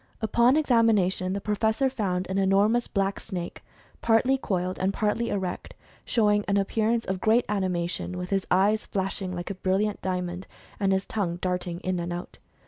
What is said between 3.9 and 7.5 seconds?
partly coiled, and partly erect, showing an ap pearance of great